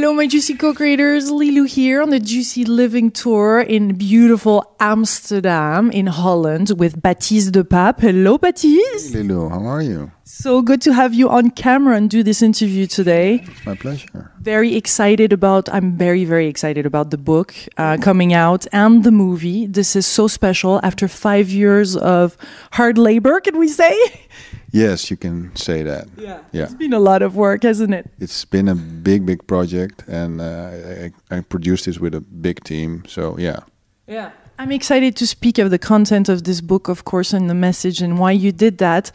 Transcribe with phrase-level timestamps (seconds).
[0.00, 1.30] Hello, my Juicy co-creators.
[1.30, 7.62] Lilou here on the Juicy Living Tour in beautiful Amsterdam in Holland with Baptist de
[7.62, 8.00] Pape.
[8.00, 9.12] Hello, Baptist.
[9.12, 10.10] Lilou, how are you?
[10.24, 13.44] So good to have you on camera and do this interview today.
[13.46, 14.32] It's my pleasure.
[14.40, 19.10] Very excited about, I'm very, very excited about the book uh, coming out and the
[19.10, 19.66] movie.
[19.66, 22.38] This is so special after five years of
[22.72, 23.94] hard labor, can we say?
[24.72, 26.06] Yes, you can say that.
[26.16, 26.40] Yeah.
[26.52, 26.64] Yeah.
[26.64, 28.06] It's been a lot of work, hasn't it?
[28.20, 30.70] It's been a big, big project, and uh,
[31.30, 33.02] I, I produced this with a big team.
[33.08, 33.60] So yeah,
[34.06, 34.30] Yeah.
[34.58, 38.02] I'm excited to speak of the content of this book, of course, and the message
[38.02, 39.10] and why you did that.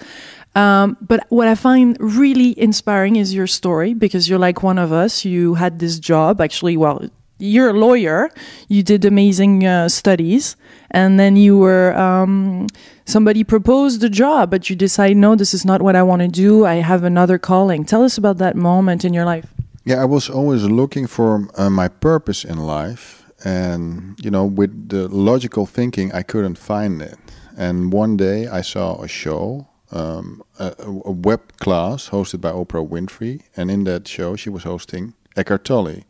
[0.55, 4.92] Um, but what I find really inspiring is your story because you're like one of
[4.92, 5.23] us.
[5.23, 8.30] You had this job, actually, well, you're a lawyer,
[8.70, 10.56] you did amazing uh, studies,
[10.92, 12.66] and then you were, um,
[13.05, 16.27] somebody proposed a job, but you decide, no, this is not what I want to
[16.27, 16.66] do.
[16.66, 17.86] I have another calling.
[17.86, 19.48] Tell us about that moment in your life.
[19.86, 20.02] yeah.
[20.02, 25.08] I was always looking for uh, my purpose in life, and you know, with the
[25.08, 27.17] logical thinking, I couldn't find it.
[27.58, 29.67] And one day, I saw a show.
[29.92, 30.73] Um, a,
[31.06, 35.64] a web class hosted by Oprah Winfrey, and in that show, she was hosting Eckhart
[35.64, 36.03] Tolle.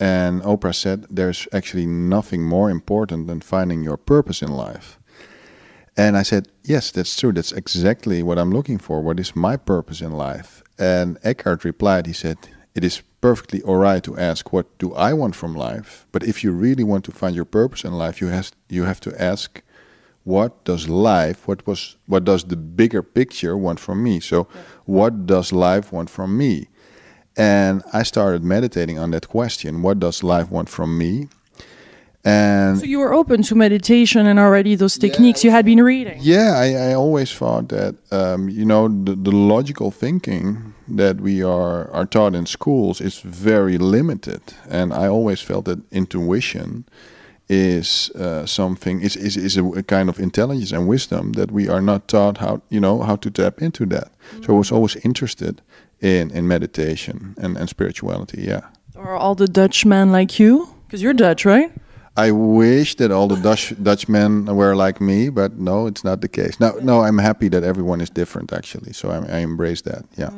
[0.00, 4.98] And Oprah said, There's actually nothing more important than finding your purpose in life.
[5.96, 7.32] And I said, Yes, that's true.
[7.32, 9.00] That's exactly what I'm looking for.
[9.00, 10.62] What is my purpose in life?
[10.78, 12.38] And Eckhart replied, He said,
[12.74, 16.06] It is perfectly all right to ask, What do I want from life?
[16.12, 19.00] But if you really want to find your purpose in life, you, has, you have
[19.00, 19.62] to ask,
[20.26, 24.48] what does life what was what does the bigger picture want from me so
[24.84, 26.66] what does life want from me
[27.36, 31.28] and i started meditating on that question what does life want from me
[32.26, 36.18] and So you were open to meditation and already those techniques you had been reading.
[36.20, 41.42] yeah i, I always thought that um, you know the, the logical thinking that we
[41.44, 46.84] are are taught in schools is very limited and i always felt that intuition
[47.48, 51.68] is uh, something is, is, is a, a kind of intelligence and wisdom that we
[51.68, 54.08] are not taught how you know how to tap into that
[54.44, 55.62] so i was always interested
[56.00, 58.62] in in meditation and, and spirituality yeah
[58.96, 60.68] Or all the Dutchmen like you?
[60.86, 61.70] Because you're Dutch, right?
[62.16, 66.28] I wish that all the Dutch Dutchmen were like me, but no, it's not the
[66.28, 66.58] case.
[66.58, 68.92] No, no, I'm happy that everyone is different actually.
[68.92, 70.04] So I, I embrace that.
[70.16, 70.30] Yeah.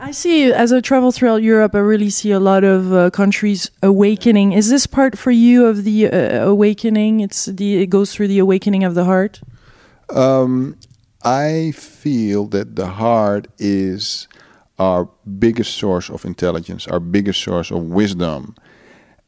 [0.00, 3.70] I see, as I travel throughout Europe, I really see a lot of uh, countries
[3.82, 4.52] awakening.
[4.52, 7.20] Is this part for you of the uh, awakening?
[7.20, 9.40] It's the it goes through the awakening of the heart.
[10.10, 10.76] Um,
[11.24, 14.28] I feel that the heart is
[14.78, 15.08] our
[15.38, 18.54] biggest source of intelligence, our biggest source of wisdom.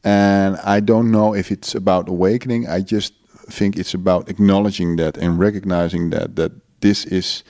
[0.03, 2.67] And I don't know if it's about awakening.
[2.67, 3.13] I just
[3.49, 6.51] think it's about acknowledging that and recognizing that that
[6.81, 7.43] this is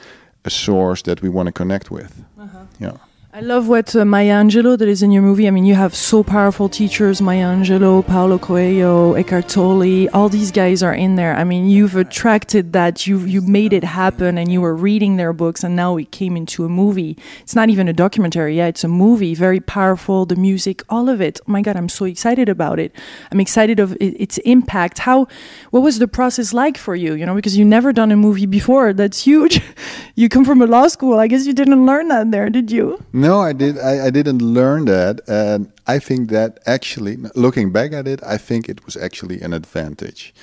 [0.43, 2.23] a source that we want to connect with.
[2.37, 2.65] Uh-huh.
[2.79, 2.97] Yeah.
[3.33, 5.47] I love what uh, Maya Angelou that is in your movie.
[5.47, 10.09] I mean, you have so powerful teachers: Maya Angelou, Paulo Coelho, Eckhart Tolle.
[10.09, 11.33] All these guys are in there.
[11.35, 13.07] I mean, you've attracted that.
[13.07, 16.35] You you made it happen, and you were reading their books, and now it came
[16.35, 17.17] into a movie.
[17.39, 18.57] It's not even a documentary.
[18.57, 19.33] Yeah, it's a movie.
[19.33, 20.25] Very powerful.
[20.25, 21.39] The music, all of it.
[21.47, 22.93] Oh my God, I'm so excited about it.
[23.31, 24.99] I'm excited of its impact.
[24.99, 25.25] How?
[25.69, 27.13] What was the process like for you?
[27.13, 28.91] You know, because you never done a movie before.
[28.91, 29.61] That's huge.
[30.15, 31.17] you come from a law school.
[31.17, 33.01] I guess you didn't learn that there, did you?
[33.21, 33.77] No, I did.
[33.77, 38.37] I, I didn't learn that, and I think that actually, looking back at it, I
[38.37, 40.33] think it was actually an advantage,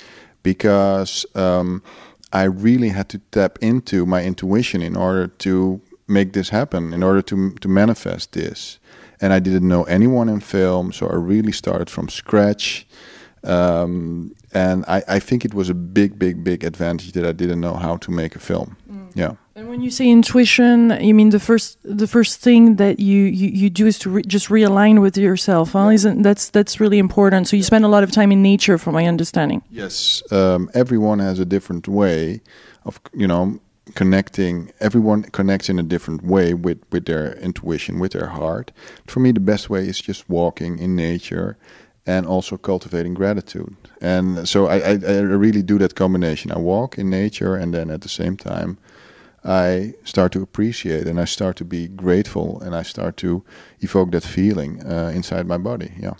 [0.43, 1.83] because um,
[2.31, 7.03] I really had to tap into my intuition in order to make this happen, in
[7.03, 8.79] order to to manifest this.
[9.21, 12.87] And I didn't know anyone in film, so I really started from scratch.
[13.43, 17.59] Um, and I, I think it was a big, big, big advantage that I didn't
[17.59, 18.77] know how to make a film.
[19.13, 19.33] Yeah.
[19.55, 23.49] And when you say intuition, you mean the first the first thing that you you,
[23.49, 25.73] you do is to re- just realign with yourself.
[25.73, 25.89] Huh?
[25.89, 27.47] Isn't that's that's really important?
[27.47, 29.61] So you spend a lot of time in nature, from my understanding.
[29.69, 32.41] Yes, um, everyone has a different way
[32.85, 33.59] of you know
[33.95, 34.71] connecting.
[34.79, 38.71] Everyone connects in a different way with with their intuition, with their heart.
[39.07, 41.57] For me, the best way is just walking in nature
[42.05, 43.75] and also cultivating gratitude.
[44.01, 46.51] And so I, I, I really do that combination.
[46.51, 48.77] I walk in nature, and then at the same time,
[49.43, 53.43] I start to appreciate and I start to be grateful and I start to
[53.79, 55.91] evoke that feeling uh, inside my body.
[55.99, 56.13] Yeah.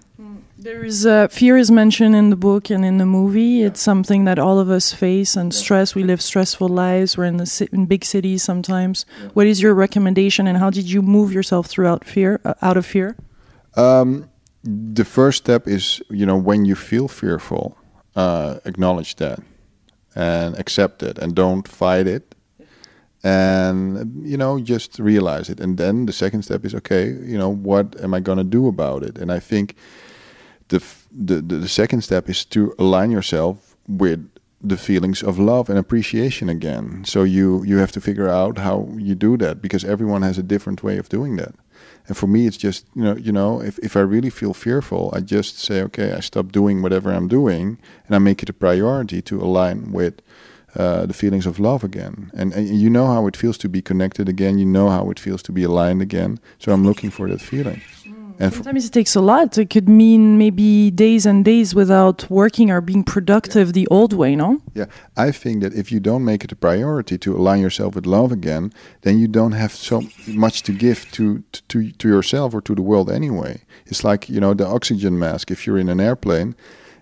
[0.61, 3.63] There is uh, fear is mentioned in the book and in the movie.
[3.63, 5.95] It's something that all of us face and stress.
[5.95, 7.17] We live stressful lives.
[7.17, 9.05] We're in the in big cities sometimes.
[9.33, 12.85] What is your recommendation and how did you move yourself throughout fear uh, out of
[12.85, 13.15] fear?
[13.75, 14.29] Um,
[14.63, 17.77] the first step is, you know, when you feel fearful,
[18.17, 19.39] uh, acknowledge that
[20.13, 22.28] and accept it and don't fight it.
[23.23, 25.59] And you know just realize it.
[25.59, 28.67] And then the second step is okay you know what am i going to do
[28.67, 29.17] about it?
[29.17, 29.75] And i think
[30.69, 34.29] the, the the second step is to align yourself with
[34.61, 37.03] the feelings of love and appreciation again.
[37.05, 40.43] So you you have to figure out how you do that because everyone has a
[40.43, 41.55] different way of doing that.
[42.07, 45.11] And for me it's just you know you know if, if i really feel fearful
[45.13, 48.53] i just say okay i stop doing whatever i'm doing and i make it a
[48.53, 50.15] priority to align with
[50.75, 52.31] uh, the feelings of love again.
[52.33, 54.59] And, and you know how it feels to be connected again.
[54.59, 56.39] You know how it feels to be aligned again.
[56.59, 57.81] So I'm looking for that feeling.
[58.41, 59.57] And Sometimes it takes a lot.
[59.57, 64.33] It could mean maybe days and days without working or being productive the old way,
[64.33, 64.61] no?
[64.73, 64.85] Yeah,
[65.17, 68.31] I think that if you don't make it a priority to align yourself with love
[68.31, 72.73] again, then you don't have so much to give to, to, to yourself or to
[72.73, 73.61] the world anyway.
[73.85, 75.51] It's like, you know, the oxygen mask.
[75.51, 76.55] If you're in an airplane,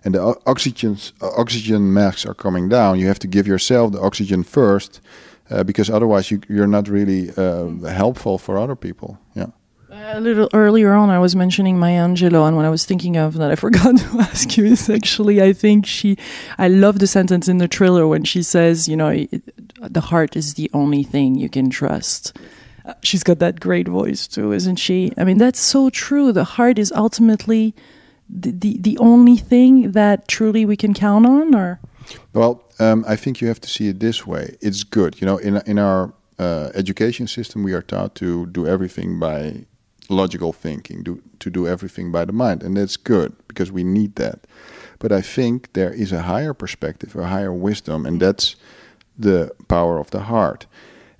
[0.04, 4.44] and the oxygen oxygen masks are coming down, you have to give yourself the oxygen
[4.44, 5.02] first,
[5.50, 9.18] uh, because otherwise you, you're not really uh, helpful for other people.
[9.34, 9.48] Yeah.
[9.90, 13.36] A little earlier on, I was mentioning Maya Angelou, and when I was thinking of
[13.36, 16.18] that, I forgot to ask you is actually, I think she,
[16.58, 19.30] I love the sentence in the trailer when she says, you know, it,
[19.80, 22.38] the heart is the only thing you can trust.
[22.86, 25.12] Uh, she's got that great voice too, isn't she?
[25.18, 26.32] I mean, that's so true.
[26.32, 27.74] The heart is ultimately
[28.30, 31.80] the, the, only thing that truly we can count on or?
[32.34, 34.56] Well um, i think you have to see it this way.
[34.62, 35.22] It's good.
[35.22, 39.66] You know in, in our uh, education system we are taught to do everything by
[40.10, 44.16] logical thinking do, to do everything by the mind and that's good because we need
[44.16, 44.48] that.
[45.00, 48.56] But i think there is a higher perspective a higher wisdom and that's
[49.18, 50.68] the power of the heart.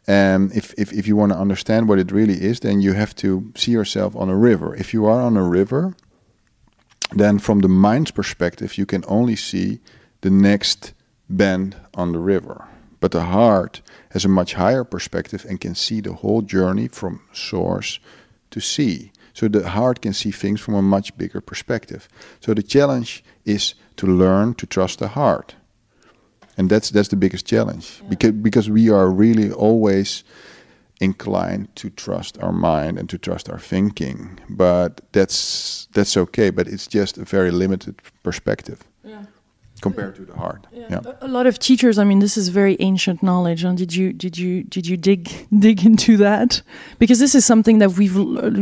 [0.10, 3.16] And if, if, if you want to understand what it really is then you have
[3.16, 4.76] to see yourself on a river.
[4.76, 5.96] If you are on a river
[7.12, 9.80] then from the mind's perspective, you can only see
[10.22, 10.94] the next
[11.30, 12.68] bend on the river.
[13.00, 13.82] But the heart
[14.12, 18.00] has a much higher perspective and can see the whole journey from source
[18.52, 19.12] to sea.
[19.34, 22.08] So the heart can see things from a much bigger perspective.
[22.40, 25.56] So the challenge is to learn to trust the heart.
[26.58, 28.00] And that's that's the biggest challenge.
[28.02, 28.10] Yeah.
[28.10, 30.24] Because because we are really always
[31.00, 36.68] inclined to trust our mind and to trust our thinking but that's that's okay but
[36.68, 39.24] it's just a very limited perspective yeah.
[39.80, 40.88] compared to the heart yeah.
[40.90, 41.02] yeah.
[41.22, 44.40] a lot of teachers i mean this is very ancient knowledge and did you did
[44.40, 45.30] you did you dig
[45.60, 46.64] dig into that
[46.98, 48.16] because this is something that we've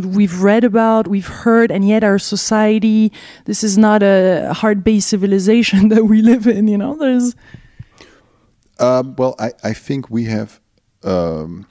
[0.06, 3.14] we've read about we've heard and yet our society
[3.46, 7.34] this is not a heart-based civilization that we live in you know there's
[8.80, 10.60] um, well i i think we have
[11.06, 11.66] um,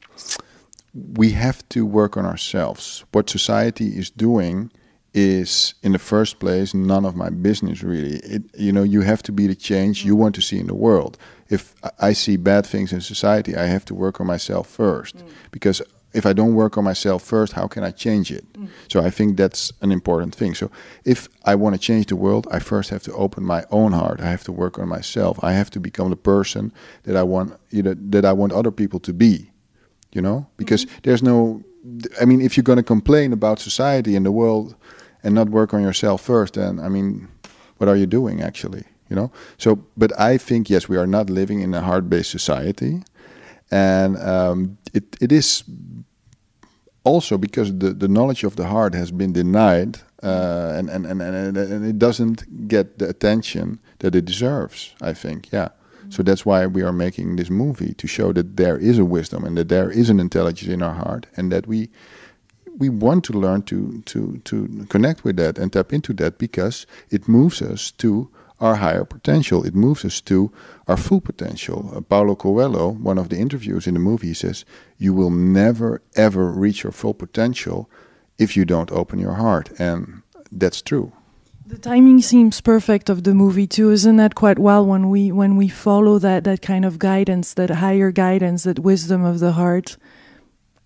[0.95, 3.05] we have to work on ourselves.
[3.13, 4.71] What society is doing
[5.13, 8.17] is, in the first place, none of my business really.
[8.19, 10.75] It, you know, you have to be the change you want to see in the
[10.75, 11.17] world.
[11.49, 15.19] If I see bad things in society, I have to work on myself first.
[15.19, 15.29] Mm.
[15.51, 15.83] Because
[16.15, 18.51] if I don't work on myself first, how can I change it?
[18.55, 18.69] Mm.
[18.91, 20.55] So I think that's an important thing.
[20.55, 20.71] So
[21.05, 24.21] if I want to change the world, I first have to open my own heart.
[24.21, 25.39] I have to work on myself.
[25.43, 28.71] I have to become the person that I want you know, that I want other
[28.71, 29.51] people to be
[30.15, 30.47] you know?
[30.57, 30.99] Because mm-hmm.
[31.03, 31.63] there's no
[32.19, 34.75] i mean if you're going to complain about society and the world
[35.23, 37.29] and not work on yourself first then i mean
[37.77, 39.31] what are you doing actually you know?
[39.59, 43.03] So but i think yes we are not living in a heart-based society.
[43.71, 45.65] And um, it, it is
[47.03, 51.21] also because the, the knowledge of the heart has been denied uh, and, and, and,
[51.21, 55.69] and, and it doesn't get the attention that it deserves i think yeah
[56.15, 59.45] so that's why we are making this movie to show that there is a wisdom
[59.45, 61.91] and that there is an intelligence in our heart and that we
[62.79, 66.87] we want to learn to to to connect with that and tap into that because
[67.11, 68.31] it moves us to
[68.61, 69.67] our higher potential.
[69.67, 70.53] It moves us to
[70.87, 71.91] our full potential.
[71.93, 74.65] Uh, Paulo Coelho, one of the interviews in the movie, he says,
[74.99, 77.91] "You will never ever reach your full potential
[78.39, 81.11] if you don't open your heart," and that's true.
[81.67, 85.57] The timing seems perfect of the movie too, isn't that quite well when we when
[85.57, 89.97] we follow that that kind of guidance, that higher guidance, that wisdom of the heart.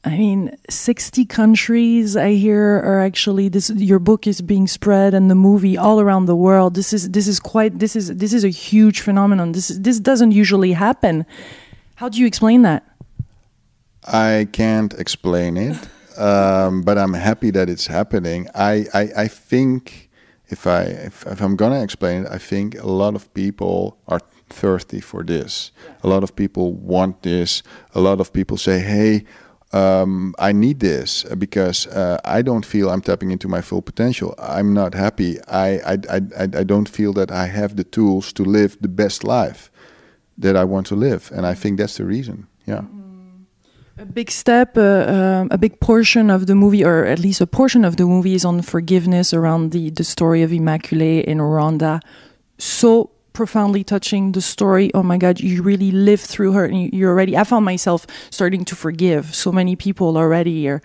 [0.05, 5.29] I mean, 60 countries I hear are actually this your book is being spread and
[5.29, 6.75] the movie all around the world.
[6.75, 9.53] This is this is quite this is this is a huge phenomenon.
[9.53, 11.27] This is, this doesn't usually happen.
[11.97, 12.85] How do you explain that?
[14.05, 15.77] I can't explain it.
[16.19, 18.49] um, but I'm happy that it's happening.
[18.55, 20.08] I, I, I think
[20.49, 24.21] if I if, if I'm gonna explain it, I think a lot of people are
[24.49, 25.73] thirsty for this.
[26.03, 27.63] A lot of people want this.
[27.95, 29.25] A lot of people say, "Hey,
[29.73, 34.35] um, I need this because uh, I don't feel I'm tapping into my full potential.
[34.39, 35.39] I'm not happy.
[35.47, 39.25] I, I, I, I don't feel that I have the tools to live the best
[39.25, 39.71] life
[40.39, 41.31] that I want to live.
[41.35, 42.47] And I think that's the reason.
[42.67, 42.77] Yeah.
[42.77, 42.98] Mm-hmm.
[43.99, 47.49] A big step, uh, um, a big portion of the movie, or at least a
[47.49, 52.01] portion of the movie, is on forgiveness around the, the story of Immaculée in Rwanda.
[52.59, 54.91] So profoundly touching the story.
[54.95, 57.37] Oh my God, you really live through her, and you, you already.
[57.37, 60.83] I found myself starting to forgive so many people already, or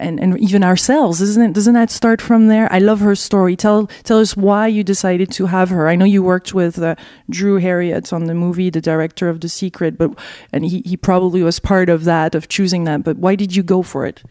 [0.00, 1.20] and, and even ourselves.
[1.20, 1.52] Isn't it?
[1.52, 2.72] Doesn't that start from there?
[2.72, 3.54] I love her story.
[3.54, 5.88] Tell tell us why you decided to have her.
[5.88, 6.94] I know you worked with uh,
[7.28, 10.18] Drew Heriot on the movie, the director of The Secret, but
[10.54, 13.04] and he he probably was part of that of choosing that.
[13.04, 14.22] But why did you go for it?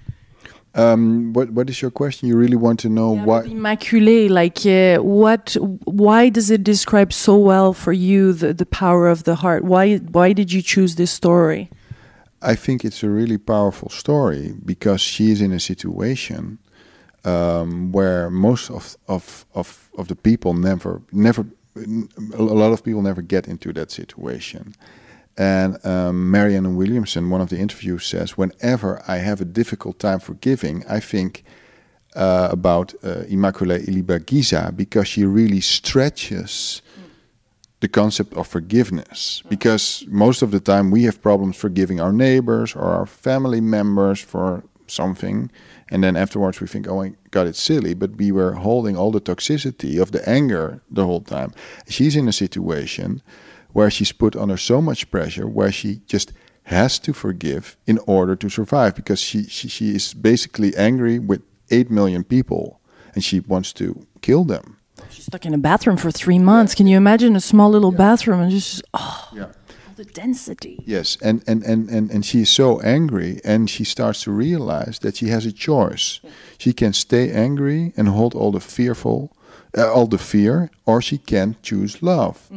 [0.76, 2.28] Um, what what is your question?
[2.28, 3.42] You really want to know Yeah, why?
[3.44, 5.58] Immaculée, like uh, what?
[5.86, 9.64] Why does it describe so well for you the the power of the heart?
[9.64, 11.70] Why why did you choose this story?
[12.42, 16.60] I think it's a really powerful story because she is in a situation
[17.26, 21.46] um, where most of, of of of the people never never
[21.76, 24.76] a lot of people never get into that situation.
[25.40, 30.20] And um, Marianne Williamson, one of the interviews, says, "Whenever I have a difficult time
[30.20, 31.46] forgiving, I think
[32.14, 36.82] uh, about uh, Immaculée Ilibagiza because she really stretches."
[37.82, 39.42] the concept of forgiveness.
[39.48, 44.20] Because most of the time we have problems forgiving our neighbors or our family members
[44.20, 45.50] for something.
[45.90, 47.94] And then afterwards we think oh my god it's silly.
[47.94, 51.54] But we were holding all the toxicity of the anger the whole time.
[51.88, 53.22] She's in a situation
[53.74, 56.34] where she's put under so much pressure where she just
[56.64, 61.42] has to forgive in order to survive because she she, she is basically angry with
[61.72, 62.80] 8 million people
[63.14, 66.76] and she wants to kill them She's stuck in a bathroom for three months.
[66.76, 70.84] Can you imagine a small little bathroom and just oh, yeah all the density?
[70.86, 75.00] Yes, and, and, and, and, and she is so angry, and she starts to realize
[75.00, 76.20] that she has a choice.
[76.58, 79.36] She can stay angry and hold all the fearful,
[79.78, 82.50] uh, all the fear, or she can choose love.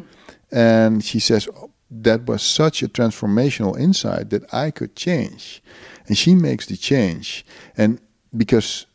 [0.53, 5.63] And she says "Oh, that was such a transformational insight that I could change,
[6.07, 7.45] and she makes the change,
[7.77, 8.01] and
[8.37, 8.87] because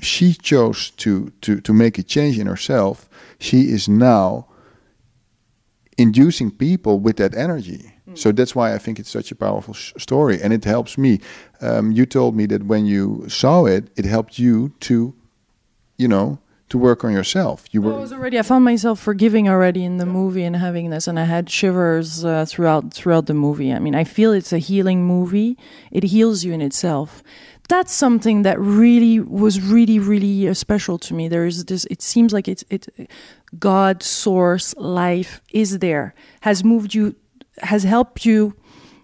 [0.00, 3.08] she chose to to to make a change in herself,
[3.38, 4.46] she is now
[5.98, 7.92] inducing people with that energy.
[8.14, 11.20] So that's why I think it's such a powerful story, and it helps me.
[11.60, 15.12] Um, you told me that when you saw it, it helped you to,
[15.98, 17.64] you know, to work on yourself.
[17.70, 18.38] You I was already.
[18.38, 22.24] I found myself forgiving already in the movie and having this, and I had shivers
[22.24, 23.72] uh, throughout throughout the movie.
[23.72, 25.56] I mean, I feel it's a healing movie.
[25.92, 27.22] It heals you in itself.
[27.68, 31.28] That's something that really was really really uh, special to me.
[31.28, 31.84] There is this.
[31.86, 32.88] It seems like it's it.
[33.58, 36.14] God, source, life is there.
[36.40, 37.14] Has moved you.
[37.58, 38.54] Has helped you.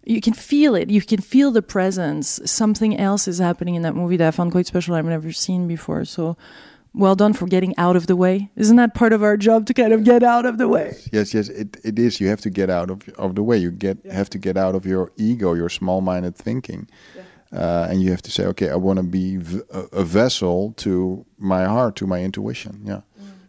[0.04, 0.90] You can feel it.
[0.90, 2.40] You can feel the presence.
[2.45, 4.97] Something else is happening in that movie that I found quite special.
[4.97, 6.04] I've never seen before.
[6.04, 6.37] So
[6.95, 8.51] well done for getting out of the way.
[8.57, 10.97] Isn't that part of our job to kind of get out of the way?
[11.13, 11.49] yes, yes.
[11.49, 12.21] It, it is.
[12.21, 13.57] You have to get out of of the way.
[13.57, 16.89] You get have to get out of your ego, your small-minded thinking,
[17.53, 20.73] uh, and you have to say, okay, I want to be v- a, a vessel
[20.79, 22.81] to my heart, to my intuition.
[22.85, 23.01] Yeah,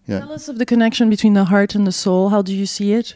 [0.08, 0.20] yeah.
[0.20, 2.30] Tell us of the connection between the heart and the soul.
[2.30, 3.16] How do you see it?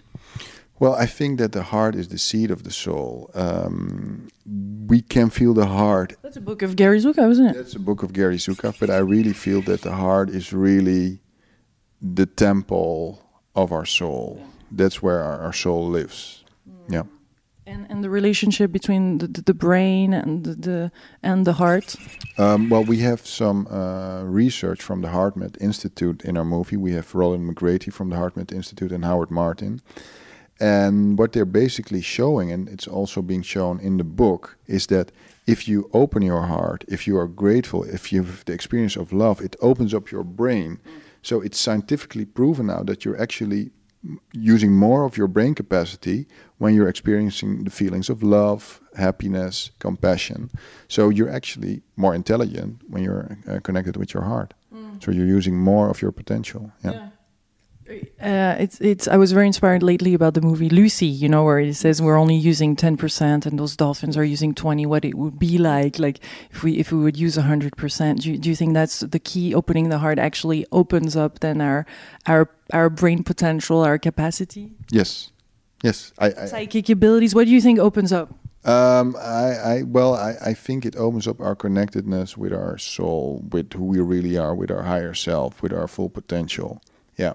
[0.79, 3.31] Well, I think that the heart is the seat of the soul.
[3.33, 4.27] Um,
[4.87, 6.15] we can feel the heart.
[6.21, 7.55] That's a book of Gary Zukav, isn't it?
[7.55, 11.19] That's a book of Gary Zukav, but I really feel that the heart is really
[11.99, 13.23] the temple
[13.55, 14.43] of our soul.
[14.71, 16.43] That's where our, our soul lives.
[16.89, 17.03] Yeah.
[17.65, 20.91] And and the relationship between the, the, the brain and the, the
[21.21, 21.95] and the heart.
[22.37, 26.77] Um, well, we have some uh, research from the HeartMath Institute in our movie.
[26.77, 29.81] We have Rollin McCraty from the HeartMath Institute and Howard Martin.
[30.59, 35.11] And what they're basically showing, and it's also being shown in the book, is that
[35.45, 39.13] if you open your heart, if you are grateful, if you have the experience of
[39.13, 40.79] love, it opens up your brain.
[41.21, 43.71] So it's scientifically proven now that you're actually
[44.31, 46.27] using more of your brain capacity
[46.59, 50.49] when you're experiencing the feelings of love, happiness, compassion.
[50.87, 54.53] So you're actually more intelligent when you're uh, connected with your heart.
[55.01, 56.71] So you're using more of your potential.
[56.83, 57.09] Yeah.
[58.21, 59.07] Uh, it's it's.
[59.07, 61.05] I was very inspired lately about the movie Lucy.
[61.05, 64.53] You know, where it says we're only using ten percent, and those dolphins are using
[64.53, 64.85] twenty.
[64.85, 66.19] What it would be like, like
[66.51, 68.21] if we if we would use hundred percent.
[68.21, 69.55] Do you, do you think that's the key?
[69.55, 71.85] Opening the heart actually opens up then our
[72.25, 75.31] our our brain potential, our capacity, Yes.
[75.83, 76.11] Yes.
[76.17, 77.35] I, I, psychic abilities.
[77.35, 78.33] What do you think opens up?
[78.65, 83.43] Um, I, I well, I, I think it opens up our connectedness with our soul,
[83.51, 86.81] with who we really are, with our higher self, with our full potential.
[87.17, 87.33] Yeah.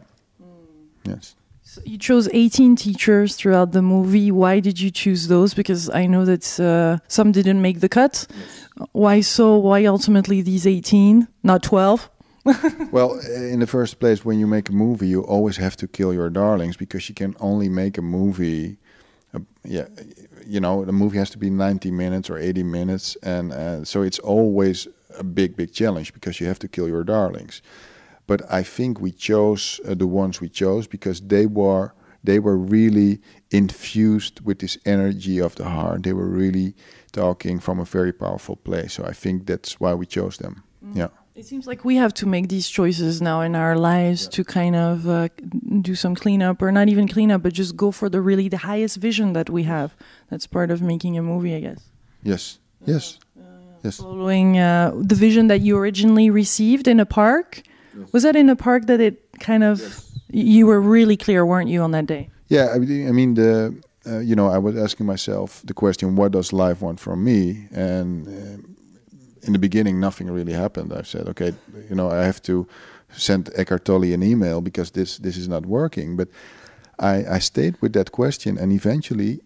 [1.05, 1.35] Yes.
[1.63, 4.31] So you chose 18 teachers throughout the movie.
[4.31, 5.55] Why did you choose those?
[5.55, 8.27] Because I know that uh, some didn't make the cut.
[8.93, 9.57] Why so?
[9.59, 12.11] Why ultimately these 18, not 12?
[12.91, 16.13] well, in the first place, when you make a movie, you always have to kill
[16.13, 18.79] your darlings because you can only make a movie
[19.35, 19.87] uh, yeah,
[20.47, 24.03] you know, the movie has to be 90 minutes or 80 minutes, and uh, so
[24.03, 27.63] it's always a big, big challenge because you have to kill your darlings.
[28.27, 31.93] But I think we chose uh, the ones we chose because they were
[32.25, 36.05] they were really infused with this energy of the heart.
[36.05, 36.75] They were really
[37.11, 38.95] talking from a very powerful place.
[38.95, 40.63] So I think that's why we chose them.
[40.85, 40.97] Mm.
[40.97, 41.09] Yeah.
[41.35, 44.31] It seems like we have to make these choices now in our lives yeah.
[44.31, 45.29] to kind of uh,
[45.81, 48.99] do some cleanup, or not even cleanup, but just go for the really the highest
[48.99, 49.97] vision that we have.
[50.29, 51.81] That's part of making a movie, I guess.
[52.23, 52.59] Yes.
[52.85, 53.19] Yes.
[53.39, 53.45] Uh,
[53.83, 53.97] yes.
[53.97, 57.63] Following uh, the vision that you originally received in a park,
[57.97, 58.13] yes.
[58.13, 60.13] was that in a park that it kind of yes.
[60.31, 62.29] you were really clear, weren't you, on that day?
[62.49, 63.75] Yeah, I mean the.
[64.05, 67.69] Uh, you know, I was asking myself the question, what does life want from me?
[67.71, 68.59] And uh,
[69.43, 70.93] in the beginning, nothing really happened.
[70.93, 71.53] I said, okay,
[71.89, 72.67] you know, I have to
[73.17, 76.17] send Eckhart Tolle an email because this this is not working.
[76.17, 76.29] But
[76.99, 79.41] I, I stayed with that question, and eventually,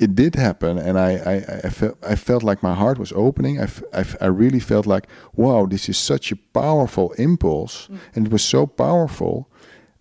[0.00, 0.78] it did happen.
[0.78, 3.60] And I I, I felt I felt like my heart was opening.
[3.60, 7.98] I, I, I really felt like, wow, this is such a powerful impulse, mm.
[8.14, 9.48] and it was so powerful.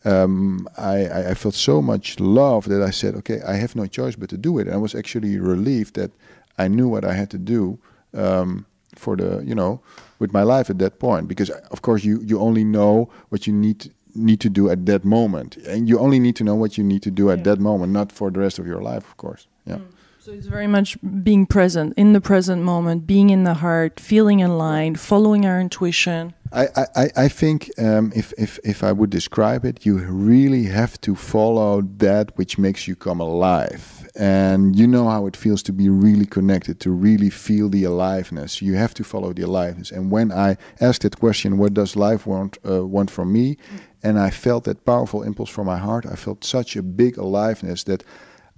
[0.05, 4.15] Um, I, I felt so much love that I said, okay, I have no choice
[4.15, 4.67] but to do it.
[4.67, 6.11] And I was actually relieved that
[6.57, 7.79] I knew what I had to do.
[8.13, 8.65] Um,
[8.95, 9.79] for the you know
[10.17, 13.53] with my life at that point because of course you you only know what you
[13.53, 16.83] need need to do at that moment and you only need to know what you
[16.83, 17.43] need to do at yeah.
[17.43, 19.75] that moment not for the rest of your life of course yeah.
[19.77, 19.85] Mm.
[20.19, 24.41] so it's very much being present in the present moment being in the heart feeling
[24.41, 26.33] aligned following our intuition.
[26.51, 30.99] I, I, I think um, if, if, if I would describe it, you really have
[31.01, 34.07] to follow that which makes you come alive.
[34.15, 38.61] And you know how it feels to be really connected to really feel the aliveness.
[38.61, 39.91] You have to follow the aliveness.
[39.91, 43.55] And when i asked that question what does life want uh, want from me?
[43.55, 43.79] Mm.
[44.03, 47.83] and i felt that powerful impulse from my heart i felt such a big aliveness
[47.83, 48.03] that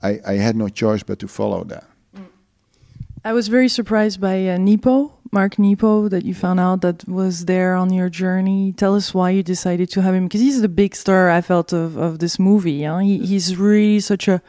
[0.04, 2.26] i, I had no choice but to follow that mm.
[3.24, 7.46] i was very surprised by uh, Nepo Mark Nepo that you found out that was
[7.46, 8.74] there on your journey.
[8.74, 11.72] Tell us why you decided to have him because he's the big star I felt
[11.72, 12.84] of, of this movie.
[12.84, 12.98] Huh?
[12.98, 14.42] He, he's really such a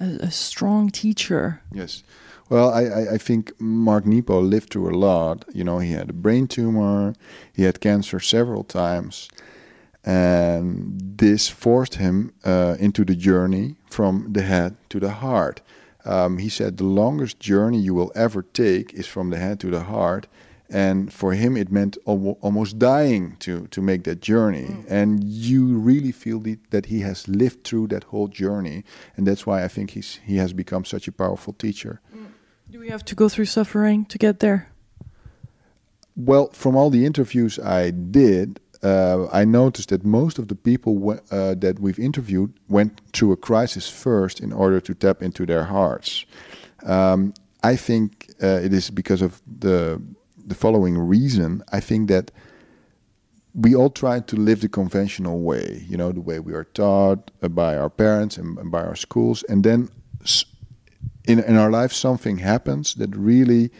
[0.00, 1.60] a, a strong teacher.
[1.72, 2.02] Yes.
[2.48, 5.44] Well, I, I, think Mark Nepo lived through a lot.
[5.52, 7.14] You know, he had a brain tumor,
[7.52, 9.28] he had cancer several times,
[10.02, 15.60] and this forced him uh, into the journey from the head to the heart.
[16.04, 19.70] Um, he said the longest journey you will ever take is from the head to
[19.70, 20.26] the heart,
[20.70, 24.84] and for him it meant al almost dying to to make that journey mm.
[24.88, 28.84] and you really feel the, that he has lived through that whole journey
[29.16, 32.26] and that's why i think he's he has become such a powerful teacher mm.
[32.70, 34.68] do we have to go through suffering to get there
[36.16, 41.20] well from all the interviews i did uh, I noticed that most of the people
[41.30, 45.64] uh, that we've interviewed went through a crisis first in order to tap into their
[45.64, 46.24] hearts.
[46.84, 50.00] Um, I think uh, it is because of the
[50.46, 51.62] the following reason.
[51.72, 52.30] I think that
[53.54, 57.30] we all try to live the conventional way, you know, the way we are taught
[57.54, 59.42] by our parents and, and by our schools.
[59.48, 59.90] And then
[61.24, 63.70] in, in our life, something happens that really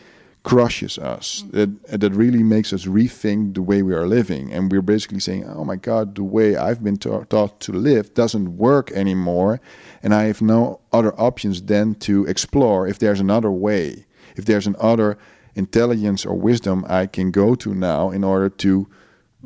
[0.42, 1.52] crushes us, mm.
[1.52, 4.52] that, that really makes us rethink the way we are living.
[4.52, 8.14] And we're basically saying, oh my God, the way I've been ta- taught to live
[8.14, 9.60] doesn't work anymore.
[10.02, 14.66] And I have no other options than to explore if there's another way, if there's
[14.66, 15.18] another
[15.54, 18.88] intelligence or wisdom I can go to now in order to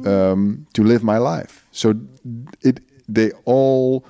[0.07, 1.66] um, to live my life.
[1.70, 1.94] So
[2.62, 4.07] it they all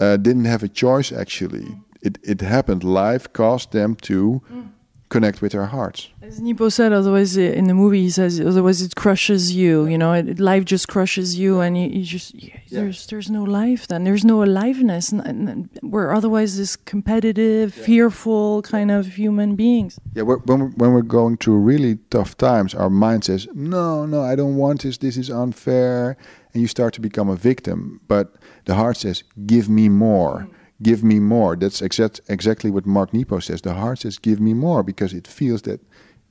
[0.00, 1.66] uh, didn't have a choice actually.
[2.02, 2.82] It it happened.
[2.82, 4.68] Life caused them to mm
[5.08, 6.08] connect with our hearts.
[6.22, 9.86] As Nepo said, otherwise in the movie he says, otherwise it crushes you.
[9.86, 12.58] You know, it, life just crushes you, and you, you just yeah.
[12.70, 13.88] there's there's no life.
[13.88, 17.84] Then there's no aliveness, and, and we're otherwise this competitive, yeah.
[17.84, 19.98] fearful kind of human beings.
[20.14, 24.06] Yeah, we're, when we're, when we're going through really tough times, our mind says, "No,
[24.06, 24.98] no, I don't want this.
[24.98, 26.16] This is unfair,"
[26.52, 28.00] and you start to become a victim.
[28.08, 28.34] But
[28.66, 31.56] the heart says, "Give me more." Mm give me more.
[31.56, 33.62] That's exact, exactly what Mark Nepo says.
[33.62, 35.80] The heart says, give me more, because it feels that,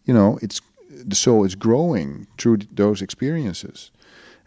[0.05, 3.91] you know, it's the soul is growing through those experiences,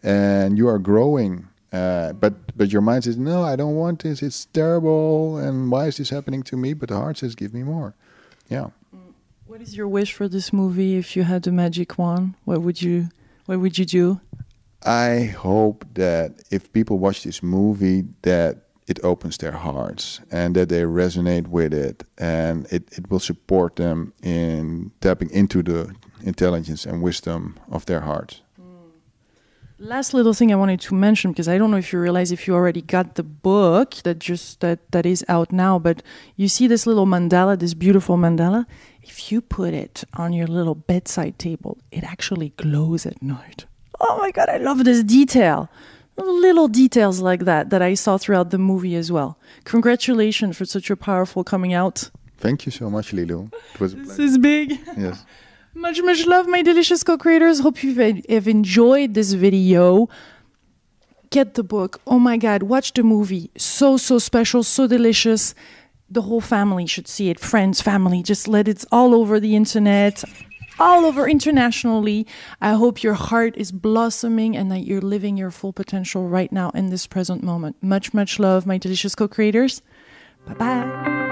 [0.02, 1.48] and you are growing.
[1.72, 4.22] Uh, but but your mind says, no, I don't want this.
[4.22, 6.74] It's terrible, and why is this happening to me?
[6.74, 7.94] But the heart says, give me more.
[8.48, 8.70] Yeah.
[9.46, 10.96] What is your wish for this movie?
[10.96, 13.08] If you had the magic wand, what would you
[13.46, 14.20] what would you do?
[14.82, 20.68] I hope that if people watch this movie, that it opens their hearts and that
[20.68, 26.84] they resonate with it and it, it will support them in tapping into the intelligence
[26.84, 28.42] and wisdom of their hearts.
[28.60, 28.90] Mm.
[29.78, 32.48] Last little thing I wanted to mention because I don't know if you realize if
[32.48, 36.02] you already got the book that just that that is out now, but
[36.34, 38.66] you see this little mandala, this beautiful mandala.
[39.02, 43.66] If you put it on your little bedside table, it actually glows at night.
[44.00, 45.70] Oh my god, I love this detail.
[46.20, 49.38] Little details like that that I saw throughout the movie as well.
[49.64, 52.10] Congratulations for such a powerful coming out.
[52.38, 53.52] Thank you so much, Lilou.
[53.74, 54.78] It was This is big.
[54.96, 55.24] Yes.
[55.72, 57.60] Much, much love, my delicious co-creators.
[57.60, 60.08] Hope you've have enjoyed this video.
[61.30, 62.00] Get the book.
[62.08, 63.52] Oh my God, watch the movie.
[63.56, 65.54] So, so special, so delicious.
[66.10, 67.38] The whole family should see it.
[67.38, 70.24] Friends, family, just let it all over the internet,
[70.80, 72.26] all over internationally.
[72.60, 76.70] I hope your heart is blossoming and that you're living your full potential right now
[76.70, 77.76] in this present moment.
[77.82, 79.82] Much, much love, my delicious co-creators.
[80.46, 81.20] Bye bye.